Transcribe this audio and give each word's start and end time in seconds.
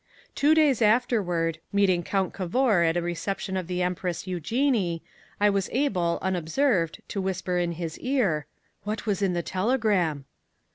"Two 0.33 0.55
days 0.55 0.81
afterward, 0.81 1.59
meeting 1.71 2.01
Count 2.01 2.33
Cavour 2.33 2.81
at 2.81 2.97
a 2.97 3.03
reception 3.03 3.55
of 3.55 3.67
the 3.67 3.83
Empress 3.83 4.25
Eugenie, 4.25 5.03
I 5.39 5.51
was 5.51 5.69
able, 5.71 6.17
unobserved, 6.23 7.03
to 7.09 7.21
whisper 7.21 7.59
in 7.59 7.73
his 7.73 7.99
ear, 7.99 8.47
'What 8.81 9.05
was 9.05 9.21
in 9.21 9.33
the 9.33 9.43
telegram?' 9.43 10.25